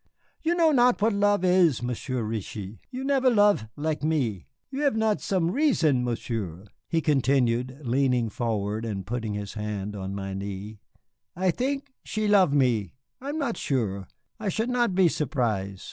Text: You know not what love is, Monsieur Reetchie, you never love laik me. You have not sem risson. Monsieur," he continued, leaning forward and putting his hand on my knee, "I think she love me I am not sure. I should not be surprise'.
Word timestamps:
You 0.41 0.55
know 0.55 0.71
not 0.71 0.99
what 0.99 1.13
love 1.13 1.45
is, 1.45 1.83
Monsieur 1.83 2.23
Reetchie, 2.23 2.79
you 2.89 3.03
never 3.03 3.29
love 3.29 3.67
laik 3.77 4.01
me. 4.01 4.47
You 4.71 4.81
have 4.81 4.95
not 4.95 5.21
sem 5.21 5.51
risson. 5.51 6.01
Monsieur," 6.01 6.65
he 6.89 7.01
continued, 7.01 7.77
leaning 7.85 8.27
forward 8.29 8.83
and 8.83 9.05
putting 9.05 9.35
his 9.35 9.53
hand 9.53 9.95
on 9.95 10.15
my 10.15 10.33
knee, 10.33 10.79
"I 11.35 11.51
think 11.51 11.93
she 12.03 12.27
love 12.27 12.51
me 12.51 12.93
I 13.21 13.29
am 13.29 13.37
not 13.37 13.57
sure. 13.57 14.07
I 14.39 14.49
should 14.49 14.71
not 14.71 14.95
be 14.95 15.07
surprise'. 15.07 15.79